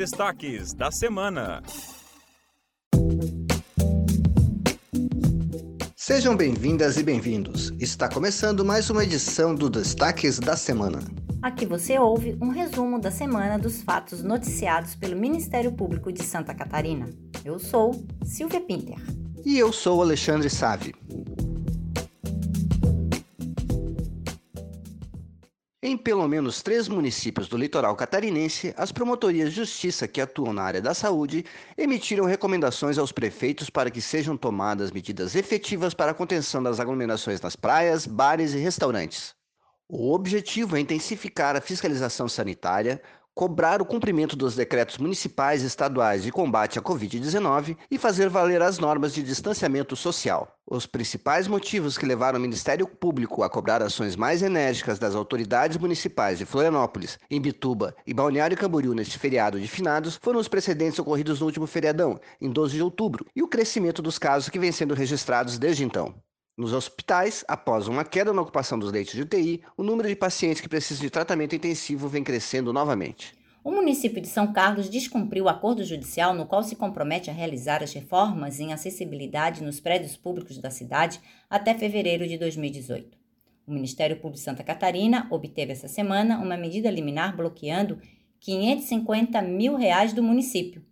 destaques 0.00 0.72
da 0.72 0.90
semana. 0.90 1.62
Sejam 5.94 6.34
bem-vindas 6.34 6.96
e 6.96 7.02
bem-vindos. 7.02 7.70
Está 7.78 8.08
começando 8.08 8.64
mais 8.64 8.88
uma 8.88 9.04
edição 9.04 9.54
do 9.54 9.68
Destaques 9.68 10.38
da 10.38 10.56
Semana. 10.56 11.00
Aqui 11.42 11.66
você 11.66 11.98
ouve 11.98 12.34
um 12.40 12.48
resumo 12.48 12.98
da 12.98 13.10
semana 13.10 13.58
dos 13.58 13.82
fatos 13.82 14.22
noticiados 14.22 14.94
pelo 14.94 15.20
Ministério 15.20 15.72
Público 15.72 16.10
de 16.10 16.22
Santa 16.22 16.54
Catarina. 16.54 17.10
Eu 17.44 17.58
sou 17.58 17.90
Silvia 18.24 18.62
Pinter. 18.62 18.96
E 19.44 19.58
eu 19.58 19.70
sou 19.70 20.00
Alexandre 20.00 20.48
Save. 20.48 20.94
Em 25.90 25.96
pelo 25.96 26.28
menos 26.28 26.62
três 26.62 26.86
municípios 26.86 27.48
do 27.48 27.56
litoral 27.56 27.96
catarinense, 27.96 28.72
as 28.76 28.92
promotorias 28.92 29.50
de 29.50 29.56
justiça 29.56 30.06
que 30.06 30.20
atuam 30.20 30.52
na 30.52 30.62
área 30.62 30.80
da 30.80 30.94
saúde 30.94 31.44
emitiram 31.76 32.26
recomendações 32.26 32.96
aos 32.96 33.10
prefeitos 33.10 33.68
para 33.68 33.90
que 33.90 34.00
sejam 34.00 34.36
tomadas 34.36 34.92
medidas 34.92 35.34
efetivas 35.34 35.92
para 35.92 36.12
a 36.12 36.14
contenção 36.14 36.62
das 36.62 36.78
aglomerações 36.78 37.40
nas 37.40 37.56
praias, 37.56 38.06
bares 38.06 38.54
e 38.54 38.58
restaurantes. 38.58 39.34
O 39.88 40.14
objetivo 40.14 40.76
é 40.76 40.80
intensificar 40.80 41.56
a 41.56 41.60
fiscalização 41.60 42.28
sanitária, 42.28 43.02
cobrar 43.34 43.82
o 43.82 43.84
cumprimento 43.84 44.36
dos 44.36 44.54
decretos 44.54 44.96
municipais 44.96 45.64
e 45.64 45.66
estaduais 45.66 46.22
de 46.22 46.30
combate 46.30 46.78
à 46.78 46.82
Covid-19 46.82 47.76
e 47.90 47.98
fazer 47.98 48.28
valer 48.28 48.62
as 48.62 48.78
normas 48.78 49.12
de 49.12 49.24
distanciamento 49.24 49.96
social. 49.96 50.56
Os 50.72 50.86
principais 50.86 51.48
motivos 51.48 51.98
que 51.98 52.06
levaram 52.06 52.38
o 52.38 52.40
Ministério 52.40 52.86
Público 52.86 53.42
a 53.42 53.50
cobrar 53.50 53.82
ações 53.82 54.14
mais 54.14 54.40
enérgicas 54.40 55.00
das 55.00 55.16
autoridades 55.16 55.76
municipais 55.76 56.38
de 56.38 56.46
Florianópolis, 56.46 57.18
Imbituba 57.28 57.92
e 58.06 58.14
Balneário 58.14 58.56
Camboriú 58.56 58.94
neste 58.94 59.18
feriado 59.18 59.58
de 59.58 59.66
finados 59.66 60.16
foram 60.22 60.38
os 60.38 60.46
precedentes 60.46 61.00
ocorridos 61.00 61.40
no 61.40 61.46
último 61.46 61.66
feriadão, 61.66 62.20
em 62.40 62.48
12 62.48 62.76
de 62.76 62.82
outubro, 62.84 63.26
e 63.34 63.42
o 63.42 63.48
crescimento 63.48 64.00
dos 64.00 64.16
casos 64.16 64.48
que 64.48 64.60
vem 64.60 64.70
sendo 64.70 64.94
registrados 64.94 65.58
desde 65.58 65.82
então. 65.82 66.14
Nos 66.56 66.72
hospitais, 66.72 67.44
após 67.48 67.88
uma 67.88 68.04
queda 68.04 68.32
na 68.32 68.42
ocupação 68.42 68.78
dos 68.78 68.92
leitos 68.92 69.14
de 69.14 69.22
UTI, 69.22 69.64
o 69.76 69.82
número 69.82 70.08
de 70.08 70.14
pacientes 70.14 70.60
que 70.60 70.68
precisam 70.68 71.02
de 71.02 71.10
tratamento 71.10 71.56
intensivo 71.56 72.06
vem 72.06 72.22
crescendo 72.22 72.72
novamente. 72.72 73.39
O 73.62 73.70
município 73.70 74.22
de 74.22 74.28
São 74.28 74.54
Carlos 74.54 74.88
descumpriu 74.88 75.44
o 75.44 75.48
acordo 75.48 75.84
judicial 75.84 76.34
no 76.34 76.46
qual 76.46 76.62
se 76.62 76.76
compromete 76.76 77.28
a 77.28 77.32
realizar 77.32 77.82
as 77.82 77.92
reformas 77.92 78.58
em 78.58 78.72
acessibilidade 78.72 79.62
nos 79.62 79.78
prédios 79.78 80.16
públicos 80.16 80.56
da 80.56 80.70
cidade 80.70 81.20
até 81.48 81.74
fevereiro 81.74 82.26
de 82.26 82.38
2018. 82.38 83.18
O 83.66 83.72
Ministério 83.72 84.16
Público 84.16 84.38
de 84.38 84.44
Santa 84.44 84.64
Catarina 84.64 85.26
obteve 85.30 85.72
essa 85.72 85.88
semana 85.88 86.38
uma 86.38 86.56
medida 86.56 86.90
liminar 86.90 87.36
bloqueando 87.36 88.00
550 88.40 89.42
mil 89.42 89.76
reais 89.76 90.14
do 90.14 90.22
município. 90.22 90.82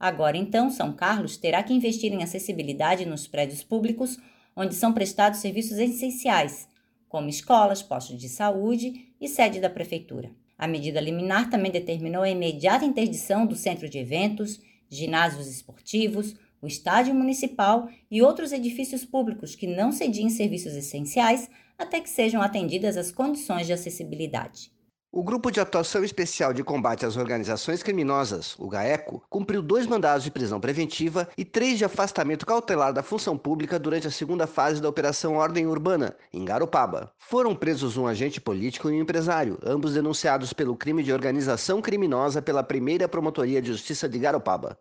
Agora, 0.00 0.38
então, 0.38 0.70
São 0.70 0.94
Carlos 0.94 1.36
terá 1.36 1.62
que 1.62 1.74
investir 1.74 2.10
em 2.10 2.22
acessibilidade 2.22 3.04
nos 3.04 3.28
prédios 3.28 3.62
públicos 3.62 4.18
onde 4.56 4.74
são 4.74 4.94
prestados 4.94 5.40
serviços 5.40 5.76
essenciais, 5.76 6.66
como 7.06 7.28
escolas, 7.28 7.82
postos 7.82 8.18
de 8.18 8.30
saúde 8.30 9.12
e 9.20 9.28
sede 9.28 9.60
da 9.60 9.68
prefeitura. 9.68 10.30
A 10.56 10.66
medida 10.66 11.00
liminar 11.00 11.50
também 11.50 11.70
determinou 11.70 12.22
a 12.22 12.30
imediata 12.30 12.84
interdição 12.84 13.46
do 13.46 13.56
centro 13.56 13.88
de 13.88 13.98
eventos, 13.98 14.60
ginásios 14.88 15.48
esportivos, 15.48 16.36
o 16.62 16.66
estádio 16.66 17.14
municipal 17.14 17.88
e 18.10 18.22
outros 18.22 18.52
edifícios 18.52 19.04
públicos 19.04 19.54
que 19.54 19.66
não 19.66 19.92
cediem 19.92 20.30
serviços 20.30 20.74
essenciais 20.74 21.50
até 21.76 22.00
que 22.00 22.08
sejam 22.08 22.40
atendidas 22.40 22.96
as 22.96 23.10
condições 23.10 23.66
de 23.66 23.72
acessibilidade. 23.72 24.72
O 25.16 25.22
Grupo 25.22 25.48
de 25.48 25.60
Atuação 25.60 26.02
Especial 26.02 26.52
de 26.52 26.64
Combate 26.64 27.06
às 27.06 27.16
Organizações 27.16 27.84
Criminosas, 27.84 28.56
o 28.58 28.68
GAECO, 28.68 29.22
cumpriu 29.30 29.62
dois 29.62 29.86
mandados 29.86 30.24
de 30.24 30.30
prisão 30.32 30.58
preventiva 30.58 31.28
e 31.38 31.44
três 31.44 31.78
de 31.78 31.84
afastamento 31.84 32.44
cautelar 32.44 32.92
da 32.92 33.00
função 33.00 33.38
pública 33.38 33.78
durante 33.78 34.08
a 34.08 34.10
segunda 34.10 34.44
fase 34.44 34.82
da 34.82 34.88
Operação 34.88 35.36
Ordem 35.36 35.68
Urbana, 35.68 36.16
em 36.32 36.44
Garopaba. 36.44 37.12
Foram 37.16 37.54
presos 37.54 37.96
um 37.96 38.08
agente 38.08 38.40
político 38.40 38.90
e 38.90 38.94
um 38.94 39.02
empresário, 39.02 39.56
ambos 39.64 39.94
denunciados 39.94 40.52
pelo 40.52 40.74
crime 40.74 41.04
de 41.04 41.12
organização 41.12 41.80
criminosa 41.80 42.42
pela 42.42 42.64
primeira 42.64 43.06
Promotoria 43.06 43.62
de 43.62 43.68
Justiça 43.68 44.08
de 44.08 44.18
Garopaba. 44.18 44.76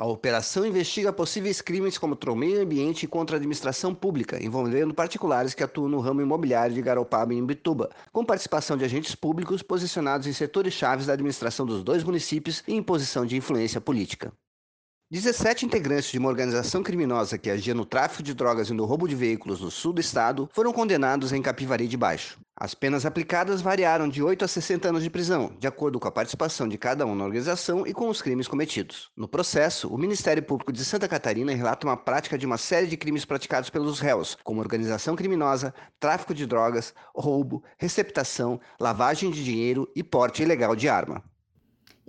A 0.00 0.06
operação 0.06 0.64
investiga 0.64 1.12
possíveis 1.12 1.60
crimes 1.60 1.98
contra 1.98 2.30
o 2.30 2.36
meio 2.36 2.62
ambiente 2.62 3.02
e 3.02 3.08
contra 3.08 3.34
a 3.34 3.38
administração 3.38 3.92
pública, 3.92 4.40
envolvendo 4.40 4.94
particulares 4.94 5.54
que 5.54 5.62
atuam 5.64 5.88
no 5.88 5.98
ramo 5.98 6.22
imobiliário 6.22 6.72
de 6.72 6.80
Garopaba 6.80 7.34
e 7.34 7.36
Imbituba, 7.36 7.90
com 8.12 8.24
participação 8.24 8.76
de 8.76 8.84
agentes 8.84 9.16
públicos 9.16 9.60
posicionados 9.60 10.28
em 10.28 10.32
setores 10.32 10.72
chaves 10.72 11.06
da 11.06 11.14
administração 11.14 11.66
dos 11.66 11.82
dois 11.82 12.04
municípios 12.04 12.62
e 12.68 12.74
em 12.74 12.82
posição 12.82 13.26
de 13.26 13.36
influência 13.36 13.80
política. 13.80 14.32
17 15.10 15.66
integrantes 15.66 16.12
de 16.12 16.18
uma 16.18 16.28
organização 16.28 16.80
criminosa 16.80 17.36
que 17.36 17.50
agia 17.50 17.74
no 17.74 17.84
tráfico 17.84 18.22
de 18.22 18.34
drogas 18.34 18.70
e 18.70 18.74
no 18.74 18.84
roubo 18.84 19.08
de 19.08 19.16
veículos 19.16 19.60
no 19.60 19.70
sul 19.70 19.92
do 19.92 20.00
estado 20.00 20.48
foram 20.52 20.72
condenados 20.72 21.32
em 21.32 21.42
Capivari 21.42 21.88
de 21.88 21.96
Baixo. 21.96 22.38
As 22.60 22.74
penas 22.74 23.06
aplicadas 23.06 23.60
variaram 23.60 24.08
de 24.08 24.20
8 24.20 24.44
a 24.44 24.48
60 24.48 24.88
anos 24.88 25.04
de 25.04 25.08
prisão, 25.08 25.52
de 25.60 25.68
acordo 25.68 26.00
com 26.00 26.08
a 26.08 26.10
participação 26.10 26.66
de 26.66 26.76
cada 26.76 27.06
um 27.06 27.14
na 27.14 27.22
organização 27.22 27.86
e 27.86 27.94
com 27.94 28.08
os 28.08 28.20
crimes 28.20 28.48
cometidos. 28.48 29.12
No 29.16 29.28
processo, 29.28 29.86
o 29.86 29.96
Ministério 29.96 30.42
Público 30.42 30.72
de 30.72 30.84
Santa 30.84 31.06
Catarina 31.06 31.54
relata 31.54 31.86
uma 31.86 31.96
prática 31.96 32.36
de 32.36 32.44
uma 32.44 32.58
série 32.58 32.88
de 32.88 32.96
crimes 32.96 33.24
praticados 33.24 33.70
pelos 33.70 34.00
réus, 34.00 34.36
como 34.42 34.60
organização 34.60 35.14
criminosa, 35.14 35.72
tráfico 36.00 36.34
de 36.34 36.46
drogas, 36.46 36.92
roubo, 37.14 37.62
receptação, 37.78 38.60
lavagem 38.80 39.30
de 39.30 39.44
dinheiro 39.44 39.88
e 39.94 40.02
porte 40.02 40.42
ilegal 40.42 40.74
de 40.74 40.88
arma 40.88 41.22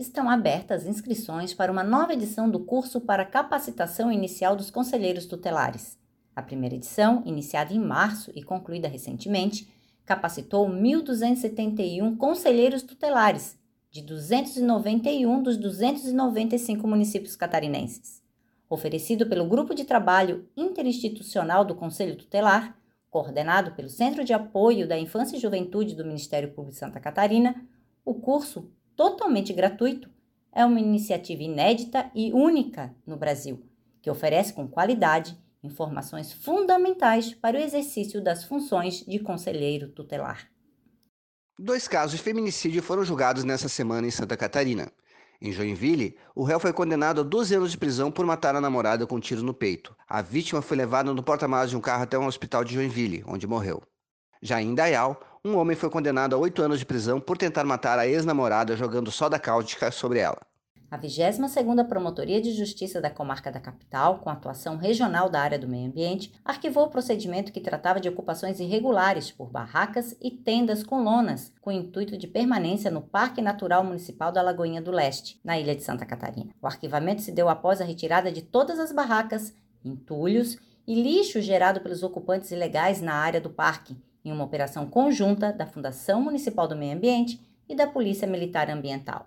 estão 0.00 0.30
abertas 0.30 0.86
inscrições 0.86 1.52
para 1.52 1.72
uma 1.72 1.82
nova 1.82 2.12
edição 2.12 2.48
do 2.48 2.60
curso 2.60 3.00
para 3.00 3.24
capacitação 3.24 4.12
inicial 4.12 4.54
dos 4.54 4.70
conselheiros 4.70 5.26
tutelares. 5.26 5.98
A 6.36 6.40
primeira 6.40 6.76
edição, 6.76 7.20
iniciada 7.26 7.72
em 7.72 7.80
março 7.80 8.30
e 8.32 8.44
concluída 8.44 8.86
recentemente, 8.86 9.68
capacitou 10.08 10.66
1.271 10.66 12.16
conselheiros 12.16 12.82
tutelares, 12.82 13.58
de 13.90 14.00
291 14.00 15.42
dos 15.42 15.58
295 15.58 16.88
municípios 16.88 17.36
catarinenses. 17.36 18.22
Oferecido 18.70 19.26
pelo 19.26 19.46
Grupo 19.46 19.74
de 19.74 19.84
Trabalho 19.84 20.48
Interinstitucional 20.56 21.62
do 21.62 21.74
Conselho 21.74 22.16
Tutelar, 22.16 22.74
coordenado 23.10 23.72
pelo 23.72 23.90
Centro 23.90 24.24
de 24.24 24.32
Apoio 24.32 24.88
da 24.88 24.98
Infância 24.98 25.36
e 25.36 25.40
Juventude 25.40 25.94
do 25.94 26.06
Ministério 26.06 26.52
Público 26.52 26.72
de 26.72 26.78
Santa 26.78 26.98
Catarina, 26.98 27.54
o 28.02 28.14
curso 28.14 28.72
totalmente 28.96 29.52
gratuito, 29.52 30.10
é 30.50 30.64
uma 30.64 30.80
iniciativa 30.80 31.42
inédita 31.42 32.10
e 32.14 32.32
única 32.32 32.96
no 33.06 33.18
Brasil, 33.18 33.62
que 34.00 34.10
oferece 34.10 34.54
com 34.54 34.66
qualidade 34.66 35.38
informações 35.62 36.32
fundamentais 36.32 37.34
para 37.34 37.56
o 37.56 37.60
exercício 37.60 38.22
das 38.22 38.44
funções 38.44 39.04
de 39.06 39.18
conselheiro 39.18 39.88
tutelar. 39.88 40.48
Dois 41.58 41.88
casos 41.88 42.16
de 42.16 42.22
feminicídio 42.22 42.82
foram 42.82 43.04
julgados 43.04 43.42
nessa 43.42 43.68
semana 43.68 44.06
em 44.06 44.10
Santa 44.10 44.36
Catarina. 44.36 44.92
Em 45.40 45.52
Joinville, 45.52 46.16
o 46.34 46.42
réu 46.42 46.58
foi 46.58 46.72
condenado 46.72 47.20
a 47.20 47.24
12 47.24 47.54
anos 47.54 47.70
de 47.70 47.78
prisão 47.78 48.10
por 48.10 48.26
matar 48.26 48.56
a 48.56 48.60
namorada 48.60 49.06
com 49.06 49.16
um 49.16 49.20
tiro 49.20 49.42
no 49.42 49.54
peito. 49.54 49.94
A 50.08 50.20
vítima 50.20 50.60
foi 50.60 50.76
levada 50.76 51.12
no 51.12 51.22
porta-malas 51.22 51.70
de 51.70 51.76
um 51.76 51.80
carro 51.80 52.02
até 52.02 52.18
um 52.18 52.26
hospital 52.26 52.64
de 52.64 52.74
Joinville, 52.74 53.24
onde 53.26 53.46
morreu. 53.46 53.82
Já 54.42 54.62
em 54.62 54.74
Dayal, 54.74 55.20
um 55.44 55.56
homem 55.56 55.76
foi 55.76 55.90
condenado 55.90 56.34
a 56.34 56.38
oito 56.38 56.62
anos 56.62 56.78
de 56.78 56.86
prisão 56.86 57.20
por 57.20 57.36
tentar 57.36 57.64
matar 57.64 57.98
a 57.98 58.06
ex-namorada 58.06 58.76
jogando 58.76 59.10
soda 59.10 59.38
cáustica 59.38 59.90
sobre 59.90 60.20
ela. 60.20 60.38
A 60.90 60.98
22ª 60.98 61.86
Promotoria 61.86 62.40
de 62.40 62.50
Justiça 62.54 62.98
da 62.98 63.10
Comarca 63.10 63.52
da 63.52 63.60
Capital, 63.60 64.20
com 64.20 64.30
atuação 64.30 64.78
regional 64.78 65.28
da 65.28 65.38
área 65.38 65.58
do 65.58 65.68
meio 65.68 65.86
ambiente, 65.86 66.32
arquivou 66.42 66.86
o 66.86 66.88
procedimento 66.88 67.52
que 67.52 67.60
tratava 67.60 68.00
de 68.00 68.08
ocupações 68.08 68.58
irregulares 68.58 69.30
por 69.30 69.50
barracas 69.50 70.16
e 70.18 70.30
tendas 70.30 70.82
com 70.82 71.02
lonas, 71.02 71.52
com 71.60 71.70
intuito 71.70 72.16
de 72.16 72.26
permanência 72.26 72.90
no 72.90 73.02
Parque 73.02 73.42
Natural 73.42 73.84
Municipal 73.84 74.32
da 74.32 74.40
Lagoinha 74.40 74.80
do 74.80 74.90
Leste, 74.90 75.38
na 75.44 75.58
ilha 75.58 75.76
de 75.76 75.82
Santa 75.82 76.06
Catarina. 76.06 76.54
O 76.62 76.66
arquivamento 76.66 77.20
se 77.20 77.32
deu 77.32 77.50
após 77.50 77.82
a 77.82 77.84
retirada 77.84 78.32
de 78.32 78.40
todas 78.40 78.78
as 78.78 78.90
barracas, 78.90 79.52
entulhos 79.84 80.56
e 80.86 80.94
lixo 80.94 81.42
gerado 81.42 81.82
pelos 81.82 82.02
ocupantes 82.02 82.50
ilegais 82.50 83.02
na 83.02 83.12
área 83.12 83.42
do 83.42 83.50
parque, 83.50 83.94
em 84.24 84.32
uma 84.32 84.44
operação 84.44 84.86
conjunta 84.86 85.52
da 85.52 85.66
Fundação 85.66 86.22
Municipal 86.22 86.66
do 86.66 86.74
Meio 86.74 86.96
Ambiente 86.96 87.38
e 87.68 87.74
da 87.74 87.86
Polícia 87.86 88.26
Militar 88.26 88.70
Ambiental. 88.70 89.26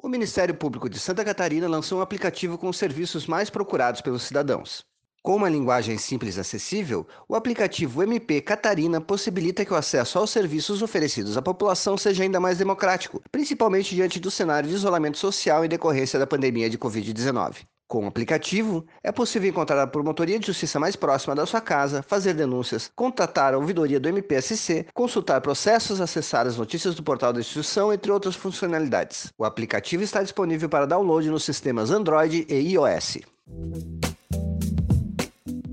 O 0.00 0.08
Ministério 0.08 0.54
Público 0.54 0.88
de 0.88 0.96
Santa 0.96 1.24
Catarina 1.24 1.66
lançou 1.66 1.98
um 1.98 2.02
aplicativo 2.02 2.56
com 2.56 2.68
os 2.68 2.76
serviços 2.76 3.26
mais 3.26 3.50
procurados 3.50 4.00
pelos 4.00 4.22
cidadãos. 4.22 4.84
Com 5.24 5.34
uma 5.34 5.48
linguagem 5.48 5.98
simples 5.98 6.36
e 6.36 6.40
acessível, 6.40 7.04
o 7.28 7.34
aplicativo 7.34 8.00
MP 8.04 8.40
Catarina 8.40 9.00
possibilita 9.00 9.64
que 9.64 9.72
o 9.72 9.76
acesso 9.76 10.16
aos 10.16 10.30
serviços 10.30 10.82
oferecidos 10.82 11.36
à 11.36 11.42
população 11.42 11.98
seja 11.98 12.22
ainda 12.22 12.38
mais 12.38 12.58
democrático, 12.58 13.20
principalmente 13.32 13.92
diante 13.92 14.20
do 14.20 14.30
cenário 14.30 14.68
de 14.68 14.76
isolamento 14.76 15.18
social 15.18 15.64
em 15.64 15.68
decorrência 15.68 16.16
da 16.16 16.28
pandemia 16.28 16.70
de 16.70 16.78
Covid-19. 16.78 17.66
Com 17.88 18.04
o 18.04 18.06
aplicativo, 18.06 18.84
é 19.02 19.10
possível 19.10 19.48
encontrar 19.48 19.80
a 19.82 19.86
promotoria 19.86 20.38
de 20.38 20.46
justiça 20.46 20.78
mais 20.78 20.94
próxima 20.94 21.34
da 21.34 21.46
sua 21.46 21.62
casa, 21.62 22.02
fazer 22.02 22.34
denúncias, 22.34 22.90
contatar 22.94 23.54
a 23.54 23.56
ouvidoria 23.56 23.98
do 23.98 24.10
MPSC, 24.10 24.88
consultar 24.92 25.40
processos, 25.40 25.98
acessar 25.98 26.46
as 26.46 26.58
notícias 26.58 26.94
do 26.94 27.02
portal 27.02 27.32
da 27.32 27.40
instituição, 27.40 27.90
entre 27.90 28.12
outras 28.12 28.36
funcionalidades. 28.36 29.32
O 29.38 29.44
aplicativo 29.44 30.02
está 30.02 30.22
disponível 30.22 30.68
para 30.68 30.84
download 30.84 31.30
nos 31.30 31.44
sistemas 31.44 31.90
Android 31.90 32.46
e 32.46 32.54
iOS. 32.72 33.20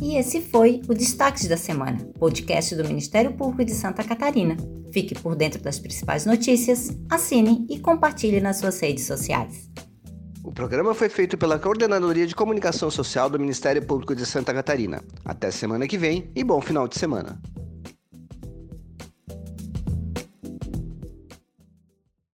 E 0.00 0.16
esse 0.16 0.40
foi 0.40 0.80
o 0.88 0.94
Destaques 0.94 1.46
da 1.46 1.58
Semana, 1.58 1.98
podcast 2.18 2.74
do 2.74 2.88
Ministério 2.88 3.34
Público 3.34 3.66
de 3.66 3.74
Santa 3.74 4.02
Catarina. 4.02 4.56
Fique 4.90 5.14
por 5.14 5.36
dentro 5.36 5.60
das 5.60 5.78
principais 5.78 6.24
notícias, 6.24 6.88
assine 7.10 7.66
e 7.68 7.78
compartilhe 7.78 8.40
nas 8.40 8.56
suas 8.56 8.80
redes 8.80 9.04
sociais. 9.04 9.68
O 10.48 10.50
programa 10.50 10.94
foi 10.94 11.10
feito 11.10 11.36
pela 11.36 11.58
Coordenadoria 11.58 12.26
de 12.26 12.34
Comunicação 12.34 12.90
Social 12.90 13.28
do 13.28 13.38
Ministério 13.38 13.84
Público 13.84 14.16
de 14.16 14.24
Santa 14.24 14.54
Catarina. 14.54 15.04
Até 15.22 15.50
semana 15.50 15.86
que 15.86 15.98
vem 15.98 16.30
e 16.34 16.42
bom 16.42 16.58
final 16.62 16.88
de 16.88 16.98
semana. 16.98 17.38